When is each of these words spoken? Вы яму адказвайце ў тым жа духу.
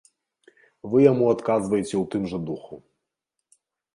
Вы 0.93 0.97
яму 1.11 1.25
адказвайце 1.33 1.89
ў 1.89 2.01
тым 2.15 2.23
жа 2.31 2.39
духу. 2.47 2.75